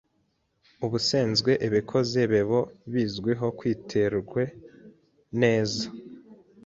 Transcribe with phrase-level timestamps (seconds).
[0.85, 2.59] ubusenzwe ebekozi bebo
[2.93, 4.17] bezwiho kwitwere
[5.41, 5.85] neze